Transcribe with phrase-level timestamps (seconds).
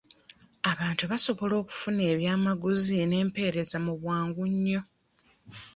[0.71, 4.81] Abantu basobola okufuna ebyamaguzi n'empereza mu bwangu nnyo.